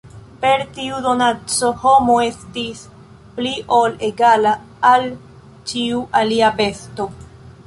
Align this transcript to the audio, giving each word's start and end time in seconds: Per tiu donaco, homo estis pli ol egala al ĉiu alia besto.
Per 0.43 0.61
tiu 0.77 1.01
donaco, 1.07 1.69
homo 1.83 2.15
estis 2.29 2.81
pli 3.37 3.53
ol 3.81 3.99
egala 4.11 4.55
al 4.95 5.09
ĉiu 5.73 6.05
alia 6.25 6.51
besto. 6.63 7.13